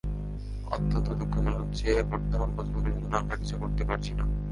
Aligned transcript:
অত্যন্ত 0.65 1.07
দুঃখজনক 1.13 1.67
যে, 1.71 2.03
বর্তমান 2.03 2.49
প্রজন্মের 2.55 2.95
জন্য 2.99 3.13
আমরা 3.15 3.35
কিছু 3.35 3.55
করতে 3.57 3.83
পারছি 3.85 4.11
না। 4.13 4.23